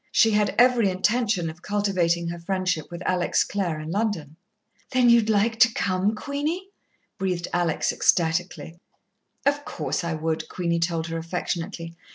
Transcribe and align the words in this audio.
She 0.11 0.31
had 0.31 0.55
every 0.57 0.89
intention 0.89 1.47
of 1.47 1.61
cultivating 1.61 2.29
her 2.29 2.39
friendship 2.39 2.89
with 2.89 3.03
Alex 3.05 3.43
Clare 3.43 3.79
in 3.79 3.91
London. 3.91 4.35
"Then 4.89 5.11
you'd 5.11 5.29
like 5.29 5.59
to 5.59 5.71
come, 5.71 6.15
Queenie?" 6.15 6.69
breathed 7.19 7.47
Alex 7.53 7.91
ecstaticly. 7.93 8.79
"Of 9.45 9.63
course, 9.63 10.03
I 10.03 10.15
would," 10.15 10.49
Queenie 10.49 10.79
told 10.79 11.05
her 11.05 11.19
affectionately. 11.19 11.95